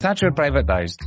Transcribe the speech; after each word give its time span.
Thatcher 0.00 0.30
privatized 0.30 1.00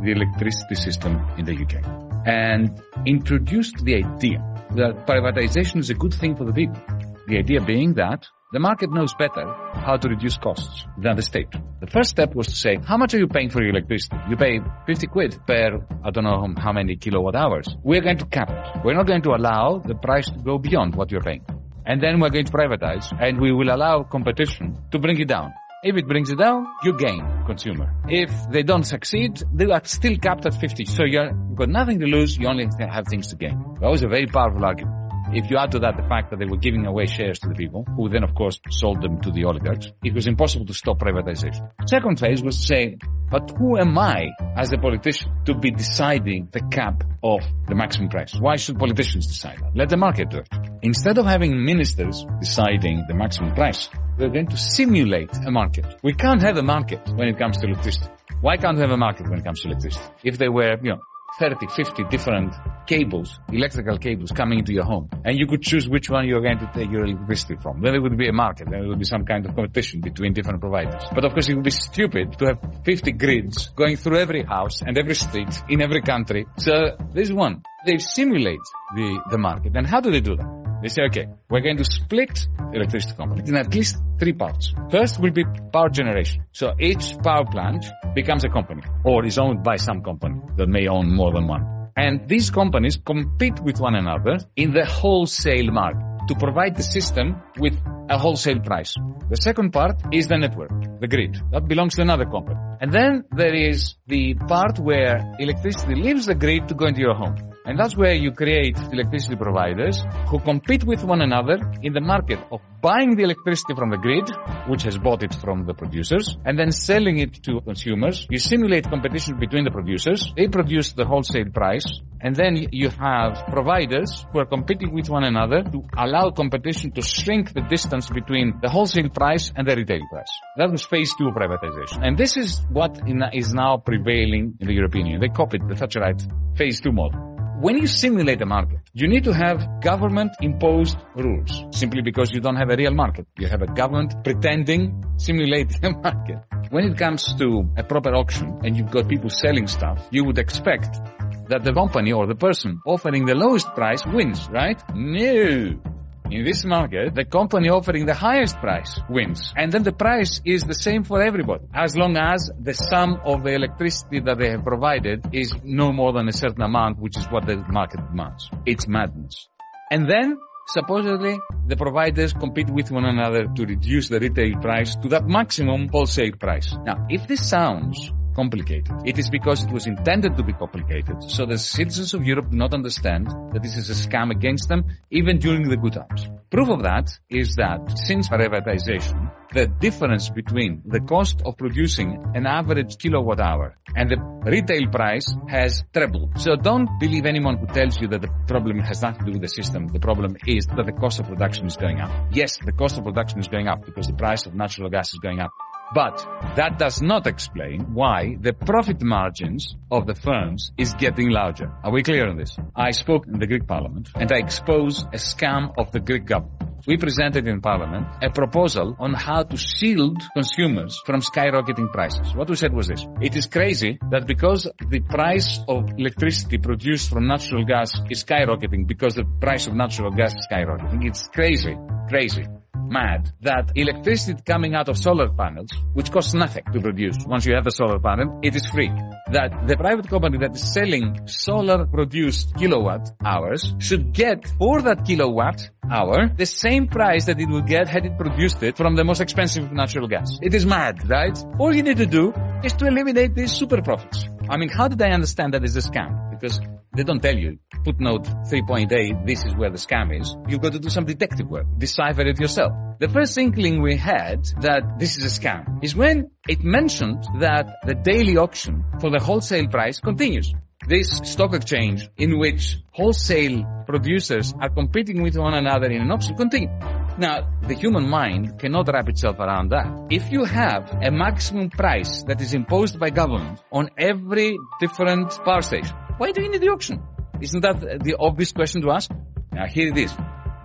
the 0.00 0.12
electricity 0.12 0.76
system 0.76 1.26
in 1.38 1.44
the 1.44 1.54
UK 1.60 1.82
and 2.24 2.80
introduced 3.04 3.84
the 3.84 3.96
idea 3.96 4.38
that 4.76 5.08
privatization 5.08 5.78
is 5.78 5.90
a 5.90 5.94
good 5.94 6.14
thing 6.14 6.36
for 6.36 6.44
the 6.44 6.52
people. 6.52 6.80
The 7.26 7.38
idea 7.38 7.60
being 7.60 7.94
that 7.94 8.28
the 8.52 8.60
market 8.60 8.92
knows 8.92 9.12
better 9.14 9.44
how 9.74 9.96
to 9.96 10.08
reduce 10.08 10.38
costs 10.38 10.86
than 11.02 11.16
the 11.16 11.22
state. 11.22 11.50
The 11.80 11.88
first 11.88 12.10
step 12.10 12.36
was 12.36 12.46
to 12.46 12.54
say, 12.54 12.78
how 12.80 12.96
much 12.96 13.12
are 13.14 13.18
you 13.18 13.26
paying 13.26 13.50
for 13.50 13.60
your 13.60 13.70
electricity? 13.70 14.16
You 14.30 14.36
pay 14.36 14.60
50 14.86 15.08
quid 15.08 15.36
per, 15.44 15.84
I 16.04 16.10
don't 16.10 16.22
know 16.22 16.54
how 16.58 16.72
many 16.72 16.94
kilowatt 16.94 17.34
hours. 17.34 17.66
We're 17.82 18.02
going 18.02 18.18
to 18.18 18.26
cap 18.26 18.50
it. 18.50 18.84
We're 18.84 18.94
not 18.94 19.08
going 19.08 19.22
to 19.22 19.30
allow 19.30 19.82
the 19.84 19.96
price 19.96 20.30
to 20.30 20.38
go 20.38 20.58
beyond 20.58 20.94
what 20.94 21.10
you're 21.10 21.22
paying. 21.22 21.44
And 21.84 22.00
then 22.00 22.20
we're 22.20 22.30
going 22.30 22.44
to 22.44 22.52
privatize 22.52 23.10
and 23.20 23.40
we 23.40 23.50
will 23.50 23.74
allow 23.74 24.04
competition 24.04 24.78
to 24.92 25.00
bring 25.00 25.18
it 25.18 25.26
down. 25.26 25.52
If 25.80 25.96
it 25.96 26.08
brings 26.08 26.28
it 26.28 26.38
down, 26.38 26.66
you 26.82 26.98
gain 26.98 27.44
consumer. 27.46 27.94
If 28.08 28.32
they 28.50 28.64
don't 28.64 28.82
succeed, 28.82 29.40
they 29.54 29.66
are 29.66 29.80
still 29.84 30.16
capped 30.16 30.44
at 30.44 30.54
50. 30.60 30.84
So 30.86 31.04
you've 31.04 31.54
got 31.54 31.68
nothing 31.68 32.00
to 32.00 32.06
lose. 32.06 32.36
You 32.36 32.48
only 32.48 32.68
have 32.80 33.06
things 33.06 33.28
to 33.28 33.36
gain. 33.36 33.76
That 33.80 33.88
was 33.88 34.02
a 34.02 34.08
very 34.08 34.26
powerful 34.26 34.64
argument. 34.64 35.07
If 35.30 35.50
you 35.50 35.58
add 35.58 35.72
to 35.72 35.80
that 35.80 35.98
the 35.98 36.08
fact 36.08 36.30
that 36.30 36.38
they 36.38 36.46
were 36.46 36.56
giving 36.56 36.86
away 36.86 37.04
shares 37.04 37.38
to 37.40 37.48
the 37.48 37.54
people, 37.54 37.84
who 37.96 38.08
then 38.08 38.24
of 38.24 38.34
course 38.34 38.58
sold 38.70 39.02
them 39.02 39.20
to 39.20 39.30
the 39.30 39.44
oligarchs, 39.44 39.92
it 40.02 40.14
was 40.14 40.26
impossible 40.26 40.64
to 40.66 40.72
stop 40.72 40.98
privatization. 40.98 41.70
Second 41.86 42.18
phase 42.18 42.42
was 42.42 42.56
to 42.56 42.62
say, 42.62 42.96
but 43.30 43.50
who 43.58 43.76
am 43.76 43.98
I 43.98 44.30
as 44.56 44.72
a 44.72 44.78
politician 44.78 45.30
to 45.44 45.54
be 45.54 45.70
deciding 45.70 46.48
the 46.50 46.62
cap 46.70 47.04
of 47.22 47.42
the 47.66 47.74
maximum 47.74 48.08
price? 48.08 48.34
Why 48.40 48.56
should 48.56 48.78
politicians 48.78 49.26
decide 49.26 49.58
that? 49.58 49.76
Let 49.76 49.90
the 49.90 49.98
market 49.98 50.30
do 50.30 50.38
it. 50.38 50.48
Instead 50.80 51.18
of 51.18 51.26
having 51.26 51.62
ministers 51.62 52.24
deciding 52.40 53.04
the 53.06 53.14
maximum 53.14 53.54
price, 53.54 53.90
we're 54.18 54.30
going 54.30 54.48
to 54.48 54.56
simulate 54.56 55.36
a 55.46 55.50
market. 55.50 55.84
We 56.02 56.14
can't 56.14 56.40
have 56.40 56.56
a 56.56 56.62
market 56.62 57.06
when 57.14 57.28
it 57.28 57.38
comes 57.38 57.58
to 57.58 57.66
electricity. 57.66 58.06
Why 58.40 58.56
can't 58.56 58.76
we 58.76 58.80
have 58.80 58.92
a 58.92 58.96
market 58.96 59.28
when 59.28 59.40
it 59.40 59.44
comes 59.44 59.60
to 59.60 59.68
electricity? 59.68 60.04
If 60.24 60.38
there 60.38 60.50
were, 60.50 60.78
you 60.82 60.92
know, 60.92 61.00
30, 61.38 61.66
50 61.68 62.04
different 62.10 62.54
cables, 62.86 63.38
electrical 63.52 63.98
cables 63.98 64.32
coming 64.32 64.60
into 64.60 64.72
your 64.72 64.84
home. 64.84 65.08
And 65.24 65.38
you 65.38 65.46
could 65.46 65.62
choose 65.62 65.88
which 65.88 66.10
one 66.10 66.26
you're 66.26 66.40
going 66.40 66.58
to 66.58 66.70
take 66.74 66.90
your 66.90 67.04
electricity 67.04 67.56
from. 67.62 67.80
Then 67.80 67.92
there 67.92 68.02
would 68.02 68.16
be 68.16 68.28
a 68.28 68.32
market. 68.32 68.68
Then 68.70 68.80
there 68.80 68.88
would 68.88 68.98
be 68.98 69.04
some 69.04 69.24
kind 69.24 69.46
of 69.46 69.54
competition 69.54 70.00
between 70.00 70.32
different 70.32 70.60
providers. 70.60 71.02
But 71.14 71.24
of 71.24 71.32
course 71.32 71.48
it 71.48 71.54
would 71.54 71.64
be 71.64 71.70
stupid 71.70 72.38
to 72.38 72.46
have 72.46 72.84
50 72.84 73.12
grids 73.12 73.68
going 73.68 73.96
through 73.96 74.18
every 74.18 74.42
house 74.42 74.82
and 74.82 74.96
every 74.98 75.14
street 75.14 75.62
in 75.68 75.82
every 75.82 76.02
country. 76.02 76.46
So 76.56 76.96
this 77.12 77.30
one, 77.30 77.62
they 77.86 77.98
simulate 77.98 78.58
the, 78.94 79.20
the 79.30 79.38
market. 79.38 79.76
And 79.76 79.86
how 79.86 80.00
do 80.00 80.10
they 80.10 80.20
do 80.20 80.36
that? 80.36 80.58
They 80.80 80.88
say, 80.88 81.02
okay, 81.10 81.26
we're 81.50 81.60
going 81.60 81.78
to 81.78 81.84
split 81.84 82.46
electricity 82.72 83.14
company 83.16 83.42
in 83.48 83.56
at 83.56 83.74
least 83.74 83.96
three 84.18 84.32
parts. 84.32 84.72
First 84.90 85.20
will 85.20 85.32
be 85.32 85.44
power 85.72 85.88
generation. 85.88 86.44
So 86.52 86.74
each 86.78 87.18
power 87.18 87.44
plant 87.44 87.84
becomes 88.14 88.44
a 88.44 88.48
company 88.48 88.82
or 89.04 89.24
is 89.24 89.38
owned 89.38 89.64
by 89.64 89.76
some 89.76 90.02
company 90.02 90.37
that 90.58 90.68
may 90.68 90.86
own 90.86 91.10
more 91.12 91.32
than 91.32 91.46
one. 91.46 91.90
And 91.96 92.28
these 92.28 92.50
companies 92.50 92.96
compete 92.96 93.58
with 93.60 93.80
one 93.80 93.94
another 93.94 94.38
in 94.54 94.72
the 94.72 94.84
wholesale 94.84 95.72
market 95.72 96.28
to 96.28 96.34
provide 96.34 96.76
the 96.76 96.82
system 96.82 97.42
with 97.58 97.74
a 98.08 98.18
wholesale 98.18 98.60
price. 98.60 98.94
The 99.30 99.36
second 99.36 99.72
part 99.72 99.96
is 100.12 100.28
the 100.28 100.38
network, 100.38 100.70
the 101.00 101.08
grid. 101.08 101.38
That 101.52 101.66
belongs 101.66 101.96
to 101.96 102.02
another 102.02 102.26
company. 102.26 102.60
And 102.80 102.92
then 102.92 103.24
there 103.32 103.54
is 103.54 103.96
the 104.06 104.34
part 104.34 104.78
where 104.78 105.34
electricity 105.38 105.94
leaves 105.94 106.26
the 106.26 106.34
grid 106.34 106.68
to 106.68 106.74
go 106.74 106.86
into 106.86 107.00
your 107.00 107.14
home. 107.14 107.36
And 107.68 107.78
that's 107.78 107.94
where 107.94 108.14
you 108.14 108.32
create 108.32 108.78
electricity 108.92 109.36
providers 109.36 110.02
who 110.28 110.38
compete 110.38 110.84
with 110.84 111.04
one 111.04 111.20
another 111.20 111.58
in 111.82 111.92
the 111.92 112.00
market 112.00 112.38
of 112.50 112.62
buying 112.80 113.14
the 113.14 113.24
electricity 113.24 113.74
from 113.74 113.90
the 113.90 113.98
grid, 113.98 114.26
which 114.68 114.84
has 114.84 114.96
bought 114.96 115.22
it 115.22 115.34
from 115.34 115.66
the 115.66 115.74
producers, 115.74 116.38
and 116.46 116.58
then 116.58 116.72
selling 116.72 117.18
it 117.18 117.34
to 117.42 117.60
consumers. 117.60 118.26
You 118.30 118.38
simulate 118.38 118.88
competition 118.88 119.38
between 119.38 119.64
the 119.64 119.70
producers. 119.70 120.32
They 120.34 120.48
produce 120.48 120.92
the 120.92 121.04
wholesale 121.04 121.50
price. 121.52 121.84
And 122.22 122.34
then 122.34 122.68
you 122.72 122.88
have 122.88 123.44
providers 123.48 124.24
who 124.32 124.38
are 124.40 124.46
competing 124.46 124.94
with 124.94 125.10
one 125.10 125.24
another 125.24 125.62
to 125.62 125.84
allow 125.96 126.30
competition 126.30 126.90
to 126.92 127.02
shrink 127.02 127.52
the 127.52 127.60
distance 127.60 128.08
between 128.08 128.58
the 128.62 128.70
wholesale 128.70 129.10
price 129.10 129.52
and 129.54 129.68
the 129.68 129.76
retail 129.76 130.00
price. 130.10 130.32
That 130.56 130.70
was 130.70 130.84
phase 130.84 131.12
two 131.18 131.30
privatization. 131.36 132.00
And 132.02 132.16
this 132.16 132.38
is 132.38 132.60
what 132.70 132.98
is 133.34 133.52
now 133.52 133.76
prevailing 133.76 134.56
in 134.58 134.66
the 134.66 134.74
European 134.74 135.06
Union. 135.06 135.20
They 135.20 135.28
copied 135.28 135.68
the 135.68 135.74
Thatcherite 135.74 136.56
phase 136.56 136.80
two 136.80 136.92
model. 136.92 137.37
When 137.60 137.76
you 137.76 137.88
simulate 137.88 138.40
a 138.40 138.46
market, 138.46 138.78
you 138.92 139.08
need 139.08 139.24
to 139.24 139.32
have 139.34 139.80
government 139.80 140.30
imposed 140.40 140.96
rules 141.16 141.64
simply 141.72 142.02
because 142.02 142.30
you 142.30 142.38
don't 142.38 142.54
have 142.54 142.70
a 142.70 142.76
real 142.76 142.94
market. 142.94 143.26
You 143.36 143.48
have 143.48 143.62
a 143.62 143.66
government 143.66 144.22
pretending 144.22 145.04
simulating 145.16 145.82
a 145.84 145.90
market. 145.90 146.38
When 146.70 146.84
it 146.84 146.96
comes 146.96 147.34
to 147.34 147.68
a 147.76 147.82
proper 147.82 148.14
auction 148.14 148.60
and 148.62 148.76
you've 148.76 148.92
got 148.92 149.08
people 149.08 149.28
selling 149.28 149.66
stuff, 149.66 150.06
you 150.12 150.22
would 150.24 150.38
expect 150.38 151.00
that 151.48 151.64
the 151.64 151.72
company 151.72 152.12
or 152.12 152.28
the 152.28 152.36
person 152.36 152.80
offering 152.86 153.26
the 153.26 153.34
lowest 153.34 153.66
price 153.74 154.06
wins, 154.06 154.48
right? 154.50 154.80
No. 154.94 155.97
In 156.30 156.44
this 156.44 156.62
market, 156.62 157.14
the 157.14 157.24
company 157.24 157.70
offering 157.70 158.04
the 158.04 158.14
highest 158.14 158.56
price 158.56 159.00
wins. 159.08 159.52
And 159.56 159.72
then 159.72 159.82
the 159.82 159.92
price 159.92 160.42
is 160.44 160.62
the 160.62 160.74
same 160.74 161.02
for 161.04 161.22
everybody, 161.22 161.64
as 161.72 161.96
long 161.96 162.18
as 162.18 162.50
the 162.60 162.74
sum 162.74 163.20
of 163.24 163.42
the 163.44 163.54
electricity 163.54 164.20
that 164.20 164.38
they 164.38 164.50
have 164.50 164.62
provided 164.62 165.26
is 165.32 165.54
no 165.64 165.90
more 165.90 166.12
than 166.12 166.28
a 166.28 166.32
certain 166.32 166.60
amount, 166.60 166.98
which 166.98 167.16
is 167.16 167.24
what 167.30 167.46
the 167.46 167.56
market 167.68 168.00
demands. 168.10 168.50
It's 168.66 168.86
madness. 168.86 169.48
And 169.90 170.06
then 170.06 170.36
supposedly 170.66 171.38
the 171.66 171.76
providers 171.76 172.34
compete 172.34 172.68
with 172.68 172.90
one 172.90 173.06
another 173.06 173.46
to 173.46 173.64
reduce 173.64 174.08
the 174.08 174.20
retail 174.20 174.60
price 174.60 174.96
to 174.96 175.08
that 175.08 175.26
maximum 175.26 175.88
wholesale 175.88 176.32
price. 176.38 176.76
Now, 176.84 177.06
if 177.08 177.26
this 177.26 177.48
sounds 177.48 178.12
complicated. 178.38 178.94
It 179.04 179.18
is 179.18 179.28
because 179.30 179.64
it 179.64 179.72
was 179.72 179.86
intended 179.88 180.36
to 180.36 180.44
be 180.44 180.52
complicated. 180.52 181.16
So 181.36 181.44
the 181.44 181.58
citizens 181.58 182.14
of 182.14 182.22
Europe 182.24 182.50
do 182.52 182.56
not 182.56 182.72
understand 182.72 183.26
that 183.52 183.62
this 183.64 183.76
is 183.76 183.90
a 183.90 183.98
scam 184.06 184.30
against 184.30 184.68
them, 184.68 184.84
even 185.10 185.38
during 185.38 185.68
the 185.68 185.76
good 185.76 185.94
times. 185.94 186.20
Proof 186.50 186.68
of 186.76 186.82
that 186.84 187.06
is 187.28 187.56
that 187.56 187.80
since 188.06 188.28
privatization, 188.28 189.18
the 189.52 189.66
difference 189.66 190.30
between 190.30 190.82
the 190.86 191.00
cost 191.00 191.42
of 191.44 191.56
producing 191.56 192.08
an 192.34 192.46
average 192.46 192.96
kilowatt 192.98 193.40
hour 193.40 193.76
and 193.96 194.08
the 194.12 194.18
retail 194.56 194.86
price 194.98 195.28
has 195.48 195.82
trebled. 195.92 196.38
So 196.38 196.54
don't 196.54 196.88
believe 197.00 197.26
anyone 197.26 197.56
who 197.58 197.66
tells 197.66 198.00
you 198.00 198.08
that 198.08 198.22
the 198.22 198.32
problem 198.46 198.78
has 198.78 199.02
nothing 199.02 199.20
to 199.20 199.26
do 199.26 199.32
with 199.32 199.42
the 199.42 199.54
system. 199.60 199.88
The 199.88 200.00
problem 200.00 200.36
is 200.46 200.66
that 200.66 200.86
the 200.86 200.92
cost 200.92 201.18
of 201.20 201.26
production 201.26 201.66
is 201.66 201.76
going 201.76 202.00
up. 202.00 202.10
Yes, 202.30 202.58
the 202.64 202.76
cost 202.82 202.98
of 202.98 203.04
production 203.04 203.40
is 203.40 203.48
going 203.48 203.66
up 203.66 203.84
because 203.84 204.06
the 204.06 204.18
price 204.24 204.46
of 204.46 204.54
natural 204.54 204.90
gas 204.90 205.12
is 205.12 205.18
going 205.18 205.40
up. 205.40 205.50
But 205.94 206.18
that 206.56 206.78
does 206.78 207.00
not 207.00 207.26
explain 207.26 207.94
why 207.94 208.36
the 208.40 208.52
profit 208.52 209.02
margins 209.02 209.74
of 209.90 210.06
the 210.06 210.14
firms 210.14 210.70
is 210.76 210.92
getting 210.94 211.30
larger. 211.30 211.72
Are 211.82 211.90
we 211.90 212.02
clear 212.02 212.28
on 212.28 212.36
this? 212.36 212.56
I 212.76 212.90
spoke 212.90 213.26
in 213.26 213.38
the 213.38 213.46
Greek 213.46 213.66
parliament 213.66 214.10
and 214.14 214.30
I 214.30 214.36
exposed 214.36 215.06
a 215.14 215.16
scam 215.16 215.72
of 215.78 215.90
the 215.92 216.00
Greek 216.00 216.26
government. 216.26 216.68
We 216.86 216.96
presented 216.96 217.46
in 217.46 217.60
Parliament 217.60 218.06
a 218.22 218.30
proposal 218.30 218.96
on 218.98 219.12
how 219.12 219.42
to 219.42 219.56
shield 219.56 220.22
consumers 220.32 221.00
from 221.04 221.20
skyrocketing 221.20 221.92
prices. 221.92 222.34
What 222.34 222.48
we 222.48 222.56
said 222.56 222.72
was 222.72 222.88
this. 222.88 223.04
It 223.20 223.36
is 223.36 223.46
crazy 223.46 223.98
that 224.10 224.26
because 224.26 224.70
the 224.88 225.00
price 225.00 225.60
of 225.68 225.90
electricity 225.98 226.58
produced 226.58 227.10
from 227.10 227.26
natural 227.26 227.64
gas 227.64 227.92
is 228.10 228.24
skyrocketing 228.24 228.86
because 228.86 229.14
the 229.14 229.24
price 229.40 229.66
of 229.66 229.74
natural 229.74 230.12
gas 230.12 230.34
is 230.34 230.46
skyrocketing. 230.50 231.04
It's 231.06 231.28
crazy, 231.28 231.76
crazy 232.08 232.46
mad 232.88 233.32
that 233.42 233.72
electricity 233.74 234.40
coming 234.44 234.74
out 234.74 234.88
of 234.88 234.96
solar 234.96 235.28
panels, 235.28 235.70
which 235.94 236.10
costs 236.10 236.34
nothing 236.34 236.64
to 236.72 236.80
produce 236.80 237.16
once 237.26 237.46
you 237.46 237.54
have 237.54 237.66
a 237.66 237.70
solar 237.70 237.98
panel, 237.98 238.40
it 238.42 238.54
is 238.56 238.66
free. 238.66 238.90
That 239.30 239.66
the 239.66 239.76
private 239.76 240.08
company 240.08 240.38
that 240.38 240.54
is 240.54 240.72
selling 240.72 241.26
solar 241.26 241.86
produced 241.86 242.54
kilowatt 242.56 243.10
hours 243.24 243.74
should 243.78 244.12
get 244.12 244.46
for 244.58 244.82
that 244.82 245.04
kilowatt 245.04 245.70
hour 245.90 246.28
the 246.36 246.46
same 246.46 246.86
price 246.88 247.26
that 247.26 247.40
it 247.40 247.48
would 247.48 247.66
get 247.66 247.88
had 247.88 248.04
it 248.04 248.18
produced 248.18 248.62
it 248.62 248.76
from 248.76 248.96
the 248.96 249.04
most 249.04 249.20
expensive 249.20 249.72
natural 249.72 250.08
gas. 250.08 250.38
It 250.42 250.54
is 250.54 250.66
mad, 250.66 251.08
right? 251.08 251.36
All 251.58 251.74
you 251.74 251.82
need 251.82 251.98
to 251.98 252.06
do 252.06 252.32
is 252.62 252.72
to 252.74 252.86
eliminate 252.86 253.34
these 253.34 253.52
super 253.52 253.82
profits. 253.82 254.24
I 254.48 254.56
mean, 254.56 254.68
how 254.68 254.88
did 254.88 255.00
I 255.02 255.10
understand 255.10 255.54
that 255.54 255.64
is 255.64 255.76
a 255.76 255.80
scam? 255.80 256.30
Because 256.30 256.60
they 256.94 257.04
don't 257.04 257.20
tell 257.20 257.36
you. 257.36 257.58
Footnote 257.84 258.24
3.8, 258.24 259.26
this 259.26 259.44
is 259.44 259.54
where 259.54 259.70
the 259.70 259.78
scam 259.78 260.18
is. 260.18 260.36
You've 260.48 260.60
got 260.60 260.72
to 260.72 260.78
do 260.78 260.88
some 260.88 261.04
detective 261.04 261.48
work. 261.48 261.66
Decipher 261.78 262.22
it 262.22 262.40
yourself. 262.40 262.72
The 262.98 263.08
first 263.08 263.36
inkling 263.38 263.80
we 263.82 263.96
had 263.96 264.44
that 264.60 264.98
this 264.98 265.16
is 265.16 265.24
a 265.24 265.40
scam 265.40 265.84
is 265.84 265.94
when 265.94 266.30
it 266.48 266.64
mentioned 266.64 267.24
that 267.40 267.66
the 267.86 267.94
daily 267.94 268.36
auction 268.36 268.84
for 269.00 269.10
the 269.10 269.20
wholesale 269.20 269.68
price 269.68 270.00
continues. 270.00 270.52
This 270.88 271.20
stock 271.24 271.54
exchange 271.54 272.08
in 272.16 272.38
which 272.38 272.78
wholesale 272.92 273.84
producers 273.86 274.54
are 274.60 274.70
competing 274.70 275.22
with 275.22 275.36
one 275.36 275.54
another 275.54 275.86
in 275.86 276.00
an 276.00 276.10
auction 276.10 276.36
continues. 276.36 276.70
Now, 277.18 277.48
the 277.62 277.74
human 277.74 278.08
mind 278.08 278.60
cannot 278.60 278.88
wrap 278.88 279.08
itself 279.08 279.40
around 279.40 279.70
that. 279.70 280.06
If 280.08 280.30
you 280.30 280.44
have 280.44 280.90
a 281.02 281.10
maximum 281.10 281.68
price 281.68 282.22
that 282.28 282.40
is 282.40 282.54
imposed 282.54 282.98
by 282.98 283.10
government 283.10 283.60
on 283.72 283.90
every 283.98 284.56
different 284.80 285.30
power 285.44 285.62
station, 285.62 285.96
why 286.18 286.32
do 286.32 286.42
you 286.42 286.50
need 286.50 286.60
the 286.60 286.68
auction? 286.68 287.02
Isn't 287.40 287.60
that 287.60 287.80
the 288.02 288.16
obvious 288.18 288.52
question 288.52 288.82
to 288.82 288.90
ask? 288.90 289.10
Now 289.52 289.66
here 289.66 289.88
it 289.88 289.98
is. 289.98 290.12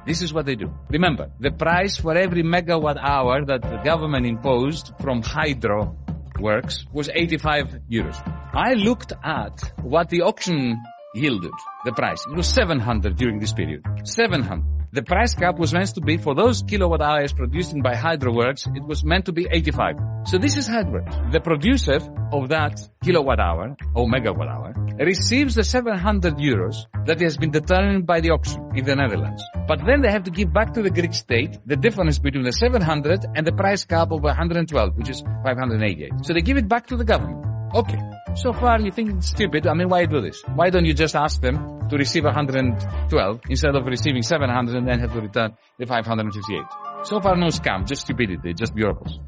This 0.05 0.21
is 0.21 0.33
what 0.33 0.45
they 0.45 0.55
do. 0.55 0.73
Remember, 0.89 1.31
the 1.39 1.51
price 1.51 1.97
for 1.97 2.17
every 2.17 2.43
megawatt 2.43 2.97
hour 2.99 3.45
that 3.45 3.61
the 3.61 3.79
government 3.85 4.25
imposed 4.25 4.91
from 4.99 5.21
hydro 5.21 5.95
works 6.39 6.85
was 6.91 7.07
85 7.07 7.81
euros. 7.89 8.17
I 8.53 8.73
looked 8.73 9.13
at 9.23 9.71
what 9.81 10.09
the 10.09 10.23
auction 10.23 10.81
yielded, 11.13 11.53
the 11.85 11.93
price. 11.93 12.25
It 12.25 12.35
was 12.35 12.47
700 12.47 13.15
during 13.15 13.39
this 13.39 13.53
period. 13.53 13.83
700. 14.03 14.65
The 14.91 15.03
price 15.03 15.33
cap 15.35 15.57
was 15.57 15.73
meant 15.73 15.93
to 15.95 16.01
be 16.01 16.17
for 16.17 16.35
those 16.35 16.63
kilowatt 16.63 17.01
hours 17.01 17.31
produced 17.31 17.73
by 17.81 17.93
hydroworks, 17.95 18.67
it 18.75 18.83
was 18.83 19.03
meant 19.03 19.25
to 19.25 19.31
be 19.31 19.47
85. 19.49 19.95
So 20.25 20.37
this 20.37 20.57
is 20.57 20.67
it 20.69 20.87
works. 20.87 21.15
The 21.31 21.39
producer 21.39 21.99
of 22.31 22.49
that 22.49 22.79
kilowatt 23.03 23.39
hour 23.39 23.75
or 23.95 24.07
megawatt 24.07 24.49
hour 24.49 24.82
receives 24.99 25.55
the 25.55 25.63
700 25.63 26.35
euros 26.35 26.85
that 27.05 27.19
has 27.21 27.37
been 27.37 27.51
determined 27.51 28.05
by 28.05 28.21
the 28.21 28.31
auction 28.31 28.71
in 28.75 28.85
the 28.85 28.95
Netherlands. 28.95 29.43
But 29.67 29.79
then 29.85 30.01
they 30.01 30.11
have 30.11 30.23
to 30.23 30.31
give 30.31 30.53
back 30.53 30.73
to 30.73 30.81
the 30.81 30.89
Greek 30.89 31.13
state 31.13 31.57
the 31.65 31.75
difference 31.75 32.19
between 32.19 32.43
the 32.43 32.51
700 32.51 33.25
and 33.35 33.45
the 33.47 33.53
price 33.53 33.85
cap 33.85 34.11
of 34.11 34.21
112, 34.21 34.95
which 34.95 35.09
is 35.09 35.21
588. 35.21 36.11
So 36.23 36.33
they 36.33 36.41
give 36.41 36.57
it 36.57 36.67
back 36.67 36.87
to 36.87 36.97
the 36.97 37.05
government. 37.05 37.43
Okay. 37.75 37.99
So 38.35 38.53
far 38.53 38.79
you 38.79 38.91
think 38.91 39.17
it's 39.17 39.29
stupid. 39.29 39.67
I 39.67 39.73
mean, 39.73 39.89
why 39.89 40.05
do 40.05 40.21
this? 40.21 40.43
Why 40.55 40.69
don't 40.69 40.85
you 40.85 40.93
just 40.93 41.15
ask 41.15 41.41
them 41.41 41.87
to 41.89 41.97
receive 41.97 42.23
112 42.23 43.41
instead 43.49 43.75
of 43.75 43.85
receiving 43.85 44.21
700 44.21 44.75
and 44.75 44.87
then 44.87 44.99
have 44.99 45.13
to 45.13 45.21
return 45.21 45.57
the 45.79 45.85
558? 45.85 46.61
So 47.03 47.19
far 47.19 47.35
no 47.35 47.47
scam, 47.47 47.87
just 47.87 48.01
stupidity, 48.01 48.53
just 48.53 48.75
bureaucracy. 48.75 49.19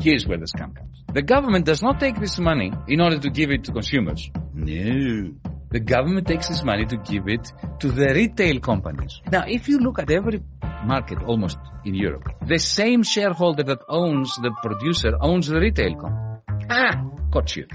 Here's 0.00 0.26
where 0.26 0.38
the 0.38 0.46
scam 0.46 0.74
comes. 0.74 1.04
The 1.12 1.22
government 1.22 1.66
does 1.66 1.82
not 1.82 2.00
take 2.00 2.18
this 2.18 2.38
money 2.38 2.72
in 2.88 3.00
order 3.00 3.18
to 3.18 3.28
give 3.30 3.50
it 3.50 3.64
to 3.64 3.72
consumers. 3.72 4.30
No. 4.70 5.34
The 5.70 5.80
government 5.80 6.26
takes 6.26 6.48
this 6.48 6.62
money 6.64 6.84
to 6.86 6.96
give 6.96 7.28
it 7.28 7.52
to 7.80 7.88
the 7.90 8.12
retail 8.14 8.60
companies. 8.60 9.20
Now, 9.30 9.44
if 9.46 9.68
you 9.68 9.78
look 9.78 9.98
at 9.98 10.10
every 10.10 10.42
market 10.84 11.22
almost 11.22 11.58
in 11.84 11.94
Europe, 11.94 12.28
the 12.46 12.58
same 12.58 13.02
shareholder 13.02 13.62
that 13.64 13.80
owns 13.88 14.36
the 14.36 14.52
producer 14.62 15.16
owns 15.20 15.48
the 15.48 15.60
retail 15.60 15.94
company. 15.94 16.66
Ah, 16.68 17.04
got 17.30 17.56
you. 17.56 17.66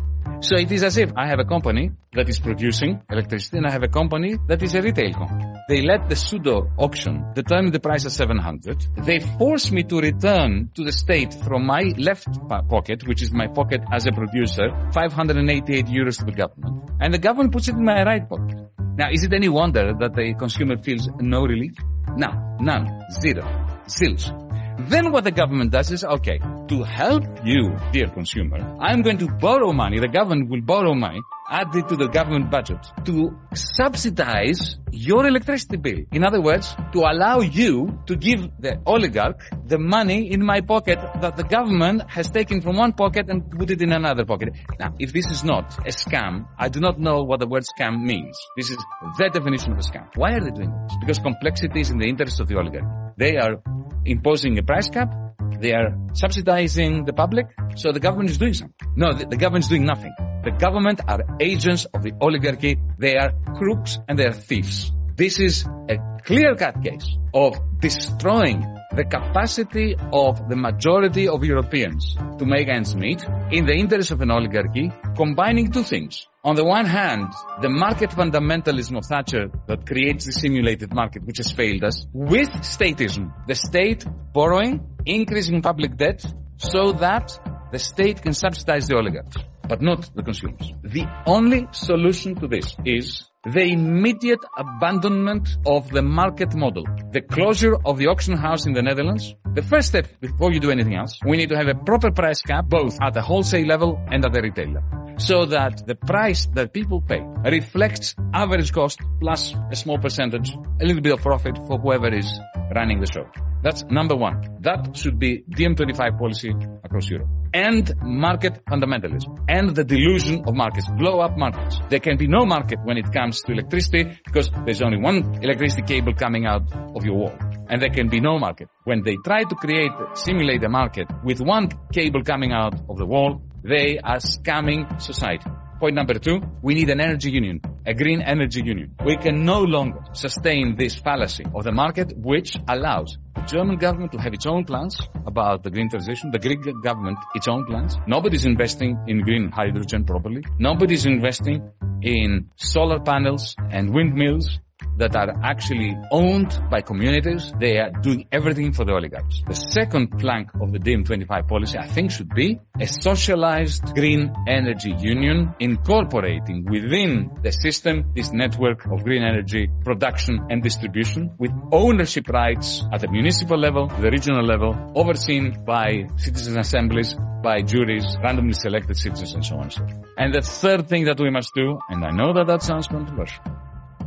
So 0.42 0.58
it 0.58 0.72
is 0.72 0.84
as 0.84 0.98
if 0.98 1.12
I 1.16 1.28
have 1.28 1.40
a 1.40 1.46
company 1.46 1.92
that 2.14 2.30
is 2.30 2.40
producing 2.40 3.02
electricity 3.10 3.58
and 3.58 3.68
I 3.68 3.72
have 3.72 3.84
a 3.84 3.88
company 3.88 4.38
that 4.48 4.62
is 4.62 4.76
a 4.76 4.82
retail 4.82 5.14
company. 5.14 5.55
They 5.68 5.82
let 5.82 6.10
the 6.10 6.16
pseudo 6.16 6.72
auction 6.78 7.34
determine 7.34 7.72
the 7.72 7.80
price 7.80 8.06
at 8.06 8.12
700. 8.12 8.86
They 8.98 9.20
force 9.20 9.72
me 9.72 9.84
to 9.84 10.00
return 10.00 10.70
to 10.76 10.84
the 10.84 10.92
state 10.92 11.34
from 11.34 11.66
my 11.66 11.92
left 11.98 12.28
pocket, 12.70 13.08
which 13.08 13.24
is 13.24 13.32
my 13.32 13.48
pocket 13.48 13.82
as 13.92 14.06
a 14.06 14.12
producer, 14.12 14.70
588 14.94 15.88
euros 15.88 16.20
to 16.20 16.26
the 16.26 16.34
government. 16.34 16.92
And 17.02 17.12
the 17.12 17.18
government 17.18 17.52
puts 17.52 17.68
it 17.68 17.76
in 17.76 17.84
my 17.84 18.04
right 18.04 18.30
pocket. 18.30 18.58
Now, 18.96 19.10
is 19.12 19.24
it 19.24 19.34
any 19.34 19.50
wonder 19.50 19.94
that 20.00 20.14
the 20.14 20.36
consumer 20.38 20.78
feels 20.78 21.10
no 21.20 21.42
relief? 21.42 21.74
No, 22.16 22.58
none, 22.60 23.02
zero, 23.20 23.44
zilch. 23.88 24.45
Then 24.78 25.12
what 25.12 25.24
the 25.24 25.32
government 25.32 25.72
does 25.72 25.92
is, 25.92 26.04
okay, 26.04 26.40
to 26.68 26.84
help 26.84 27.24
you, 27.46 27.78
dear 27.94 28.08
consumer, 28.08 28.60
I'm 28.80 29.04
going 29.04 29.18
to 29.20 29.28
borrow 29.28 29.72
money, 29.72 30.00
the 30.00 30.08
government 30.10 30.50
will 30.50 30.62
borrow 30.62 30.94
money, 30.94 31.22
add 31.50 31.74
it 31.76 31.88
to 31.90 31.96
the 31.96 32.08
government 32.08 32.52
budget 32.52 32.80
to 33.06 33.38
subsidize 33.54 34.78
your 34.92 35.26
electricity 35.28 35.78
bill. 35.78 36.00
In 36.12 36.26
other 36.26 36.42
words, 36.42 36.76
to 36.94 37.00
allow 37.00 37.40
you 37.40 38.00
to 38.08 38.16
give 38.16 38.50
the 38.60 38.82
oligarch 38.86 39.40
the 39.66 39.78
money 39.78 40.32
in 40.32 40.44
my 40.44 40.62
pocket 40.62 41.00
that 41.22 41.38
the 41.38 41.44
government 41.44 42.10
has 42.10 42.30
taken 42.30 42.62
from 42.62 42.76
one 42.76 42.94
pocket 42.94 43.30
and 43.30 43.50
put 43.50 43.70
it 43.70 43.82
in 43.82 43.92
another 43.92 44.26
pocket. 44.26 44.50
Now, 44.80 44.94
if 45.00 45.14
this 45.14 45.28
is 45.28 45.44
not 45.44 45.78
a 45.80 45.92
scam, 45.92 46.48
I 46.58 46.70
do 46.70 46.80
not 46.80 47.00
know 47.00 47.24
what 47.24 47.40
the 47.40 47.48
word 47.48 47.64
scam 47.64 48.02
means. 48.04 48.38
This 48.58 48.72
is 48.72 48.78
the 49.18 49.30
definition 49.32 49.72
of 49.72 49.78
a 49.78 49.82
scam. 49.82 50.10
Why 50.16 50.34
are 50.34 50.42
they 50.42 50.52
doing 50.52 50.72
this? 50.88 50.98
Because 51.00 51.20
complexity 51.20 51.80
is 51.80 51.92
in 51.92 52.00
the 52.00 52.08
interest 52.08 52.40
of 52.40 52.48
the 52.48 52.58
oligarch. 52.58 52.84
They 53.18 53.38
are 53.38 53.62
imposing 54.06 54.58
a 54.58 54.64
price 54.64 54.90
cap. 54.90 55.14
They 55.60 55.74
are 55.74 55.96
subsidizing 56.14 57.06
the 57.06 57.14
public. 57.14 57.48
So 57.76 57.92
the 57.92 58.00
government 58.00 58.30
is 58.30 58.38
doing 58.38 58.54
something. 58.54 58.88
No, 58.96 59.14
the, 59.14 59.26
the 59.26 59.38
government 59.38 59.66
is 59.66 59.70
doing 59.70 59.86
nothing. 59.86 60.14
The 60.44 60.52
government 60.52 61.02
are 61.08 61.22
agents 61.40 61.86
of 61.86 62.04
the 62.04 62.14
oligarchy. 62.22 62.78
They 63.00 63.16
are 63.16 63.32
crooks 63.58 63.98
and 64.08 64.18
they 64.20 64.26
are 64.26 64.34
thieves. 64.34 64.92
This 65.16 65.40
is 65.40 65.66
a 65.90 65.98
clear-cut 66.26 66.84
case 66.84 67.18
of 67.34 67.58
destroying 67.80 68.62
the 68.96 69.06
capacity 69.06 69.96
of 70.12 70.50
the 70.50 70.56
majority 70.56 71.28
of 71.28 71.44
Europeans 71.44 72.16
to 72.40 72.46
make 72.46 72.68
ends 72.68 72.96
meet 72.96 73.24
in 73.52 73.66
the 73.66 73.74
interest 73.74 74.12
of 74.12 74.22
an 74.22 74.32
oligarchy, 74.32 74.92
combining 75.16 75.72
two 75.72 75.84
things. 75.84 76.28
On 76.46 76.56
the 76.56 76.64
one 76.64 76.86
hand, 76.86 77.34
the 77.64 77.70
market 77.70 78.12
fundamentalism 78.12 78.96
of 78.96 79.06
Thatcher 79.08 79.50
that 79.66 79.88
creates 79.88 80.28
the 80.28 80.32
simulated 80.32 80.94
market, 80.94 81.26
which 81.26 81.38
has 81.38 81.52
failed 81.52 81.84
us, 81.84 82.06
with 82.14 82.50
statism. 82.62 83.34
The 83.48 83.56
state 83.56 84.06
borrowing, 84.32 84.86
increasing 85.08 85.64
public 85.64 85.98
debt, 85.98 86.24
so 86.58 86.92
that 86.92 87.40
the 87.72 87.80
state 87.80 88.22
can 88.22 88.36
subsidize 88.36 88.88
the 88.88 88.96
oligarchs, 88.96 89.38
but 89.68 89.82
not 89.82 90.08
the 90.14 90.22
consumers. 90.22 90.72
The 90.84 91.08
only 91.26 91.68
solution 91.72 92.36
to 92.36 92.48
this 92.48 92.76
is 92.86 93.28
the 93.44 93.64
immediate 93.64 94.46
abandonment 94.56 95.50
of 95.66 95.90
the 95.90 96.04
market 96.04 96.54
model, 96.54 96.86
the 97.12 97.22
closure 97.22 97.76
of 97.84 97.98
the 97.98 98.06
auction 98.06 98.38
house 98.38 98.68
in 98.68 98.74
the 98.74 98.84
Netherlands. 98.84 99.34
The 99.56 99.62
first 99.62 99.88
step 99.88 100.20
before 100.20 100.52
you 100.52 100.60
do 100.60 100.70
anything 100.70 100.96
else, 100.96 101.18
we 101.26 101.38
need 101.38 101.48
to 101.48 101.56
have 101.56 101.70
a 101.70 101.76
proper 101.76 102.12
price 102.12 102.42
cap, 102.42 102.66
both 102.68 103.02
at 103.02 103.14
the 103.14 103.22
wholesale 103.22 103.66
level 103.66 103.98
and 104.12 104.26
at 104.26 104.34
the 104.34 104.42
retail 104.42 104.68
level, 104.68 105.16
so 105.18 105.46
that 105.46 105.88
the 105.88 105.96
price 105.96 106.48
that 106.56 106.74
people 106.74 107.00
pay 107.00 107.22
reflects 107.50 108.16
average 108.34 108.74
cost 108.74 109.00
plus 109.22 109.56
a 109.72 109.76
small 109.78 109.98
percentage, 109.98 110.52
a 110.82 110.86
little 110.86 111.02
bit 111.02 111.14
of 111.14 111.22
profit 111.22 111.58
for 111.68 111.80
whoever 111.80 112.14
is 112.14 112.30
running 112.76 113.00
the 113.00 113.08
show. 113.08 113.26
That's 113.64 113.86
number 113.86 114.18
one. 114.18 114.44
That 114.60 114.96
should 114.98 115.20
be 115.20 115.44
DiEM25 115.50 116.20
policy 116.20 116.54
across 116.84 117.10
Europe. 117.10 117.30
And 117.54 117.92
market 118.04 118.66
fundamentalism. 118.66 119.46
And 119.48 119.74
the 119.74 119.86
delusion 119.86 120.44
of 120.46 120.54
markets. 120.54 120.88
Blow 120.98 121.22
up 121.22 121.38
markets. 121.38 121.80
There 121.90 122.02
can 122.02 122.18
be 122.18 122.28
no 122.28 122.46
market 122.46 122.80
when 122.84 122.98
it 122.98 123.12
comes 123.14 123.42
to 123.44 123.54
electricity 123.54 124.20
because 124.26 124.52
there's 124.66 124.82
only 124.82 124.98
one 125.00 125.40
electricity 125.42 125.82
cable 125.84 126.14
coming 126.14 126.46
out 126.46 126.64
of 126.96 127.06
your 127.06 127.16
wall. 127.16 127.34
And 127.70 127.82
there 127.82 127.90
can 127.90 128.10
be 128.10 128.20
no 128.20 128.38
market. 128.40 128.70
When 128.84 129.04
they 129.04 129.18
try 129.24 129.44
to 129.44 129.56
create, 129.56 129.92
simulate 130.14 130.64
a 130.64 130.70
market 130.70 131.08
with 131.24 131.42
one 131.42 131.70
cable 131.92 132.24
coming 132.24 132.52
out 132.52 132.74
of 132.90 132.98
the 132.98 133.06
wall, 133.06 133.42
they 133.64 133.98
are 133.98 134.18
scamming 134.18 135.02
society. 135.02 135.50
Point 135.80 135.96
number 135.96 136.14
two, 136.14 136.40
we 136.62 136.74
need 136.74 136.90
an 136.90 137.02
energy 137.02 137.32
union, 137.32 137.60
a 137.86 137.94
green 137.94 138.22
energy 138.22 138.62
union. 138.64 138.96
We 139.04 139.18
can 139.18 139.44
no 139.44 139.62
longer 139.62 140.00
sustain 140.14 140.76
this 140.78 140.96
fallacy 140.96 141.44
of 141.54 141.66
the 141.66 141.74
market 141.74 142.14
which 142.16 142.56
allows 142.68 143.18
the 143.36 143.42
German 143.42 143.78
government 143.78 144.14
to 144.14 144.18
have 144.20 144.34
its 144.34 144.46
own 144.46 144.64
plans 144.64 144.98
about 145.26 145.64
the 145.64 145.72
green 145.72 145.90
transition, 145.90 146.32
the 146.32 146.40
Greek 146.40 146.60
government 146.82 147.18
its 147.34 147.50
own 147.50 147.66
plans. 147.66 147.98
Nobody's 148.08 148.46
investing 148.46 148.98
in 149.08 149.22
green 149.22 149.52
hydrogen 149.52 150.06
properly. 150.06 150.44
Nobody's 150.60 151.06
investing 151.06 151.70
in 152.02 152.50
solar 152.56 153.00
panels 153.00 153.56
and 153.70 153.94
windmills 153.94 154.60
that 154.98 155.16
are 155.16 155.34
actually 155.44 155.98
owned 156.12 156.60
by 156.70 156.82
communities. 156.82 157.52
They 157.60 157.78
are 157.78 157.92
doing 157.92 158.28
everything 158.32 158.74
for 158.74 158.86
the 158.86 158.94
oligarchs. 158.94 159.44
The 159.46 159.56
second 159.56 160.18
plank 160.20 160.50
of 160.62 160.72
the 160.72 160.80
DiEM25 160.80 161.48
policy, 161.48 161.78
I 161.78 161.88
think, 161.88 162.12
should 162.12 162.34
be 162.34 162.60
a 162.80 162.88
socialized 162.88 163.94
green 163.94 164.34
energy 164.48 164.94
union 164.98 165.54
incorporating 165.60 166.66
within 166.66 167.32
the 167.42 167.52
system 167.52 168.12
this 168.16 168.32
network 168.32 168.86
of 168.86 169.04
green 169.04 169.24
energy 169.24 169.70
production 169.84 170.48
and 170.50 170.64
distribution 170.64 171.32
with 171.38 171.52
ownership 171.72 172.30
rights 172.30 172.84
at 172.94 173.02
the 173.02 173.08
municipal 173.08 173.58
level, 173.58 173.88
the 173.88 174.10
regional 174.10 174.46
level, 174.46 174.76
overseen 174.96 175.64
by 175.66 176.08
citizen 176.18 176.58
assemblies, 176.60 177.16
by 177.44 177.62
juries, 177.62 178.18
randomly 178.24 178.54
selected 178.54 178.98
citizens 178.98 179.34
and 179.34 179.46
so 179.46 179.56
on 179.56 179.64
and 179.64 179.74
so 179.74 179.86
forth. 179.88 180.06
And 180.18 180.34
the 180.34 180.42
third 180.42 180.88
thing 180.88 181.06
that 181.06 181.20
we 181.20 181.30
must 181.30 181.52
do, 181.54 181.80
and 181.90 182.04
I 182.04 182.12
know 182.12 182.34
that 182.34 182.48
that 182.48 182.64
sounds 182.64 182.88
controversial, 182.88 183.44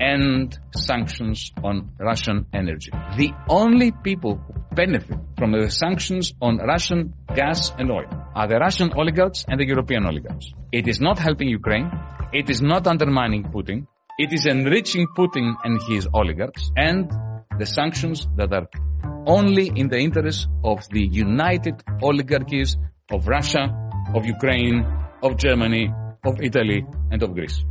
end 0.00 0.59
sanctions 0.75 1.52
on 1.62 1.90
Russian 1.99 2.47
energy. 2.52 2.90
The 3.17 3.33
only 3.49 3.93
people 3.93 4.37
who 4.37 4.55
benefit 4.75 5.19
from 5.37 5.52
the 5.52 5.71
sanctions 5.71 6.35
on 6.40 6.59
Russian 6.59 7.14
gas 7.35 7.73
and 7.78 7.90
oil 7.90 8.07
are 8.35 8.49
the 8.49 8.59
Russian 8.59 8.93
oligarchs 8.95 9.45
and 9.49 9.59
the 9.61 9.67
European 9.67 10.07
oligarchs. 10.07 10.52
It 10.73 10.88
is 10.88 11.00
not 11.00 11.19
helping 11.19 11.49
Ukraine. 11.49 11.90
It 12.33 12.50
is 12.50 12.61
not 12.62 12.87
undermining 12.87 13.45
Putin. 13.45 13.87
It 14.19 14.33
is 14.33 14.47
enriching 14.47 15.07
Putin 15.17 15.55
and 15.64 15.81
his 15.88 16.09
oligarchs 16.12 16.71
and 16.76 17.11
the 17.59 17.67
sanctions 17.67 18.26
that 18.37 18.52
are 18.52 18.69
only 19.26 19.71
in 19.75 19.88
the 19.88 19.99
interest 19.99 20.49
of 20.64 20.88
the 20.90 21.07
united 21.07 21.83
oligarchies 22.02 22.76
of 23.11 23.26
Russia, 23.26 23.64
of 24.14 24.26
Ukraine, 24.26 24.85
of 25.23 25.37
Germany, 25.37 25.93
of 26.25 26.40
Italy, 26.40 26.85
and 27.11 27.23
of 27.23 27.35
Greece. 27.35 27.64